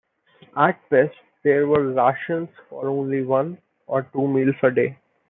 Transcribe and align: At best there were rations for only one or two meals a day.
At 0.57 0.79
best 0.89 1.13
there 1.43 1.67
were 1.67 1.93
rations 1.93 2.49
for 2.71 2.87
only 2.87 3.21
one 3.23 3.59
or 3.85 4.01
two 4.11 4.27
meals 4.27 4.55
a 4.63 4.71
day. 4.71 4.97